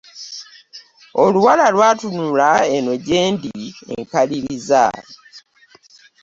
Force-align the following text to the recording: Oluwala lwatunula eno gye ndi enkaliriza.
Oluwala 1.23 1.65
lwatunula 1.75 2.49
eno 2.75 2.93
gye 3.05 3.23
ndi 3.33 3.63
enkaliriza. 3.95 4.85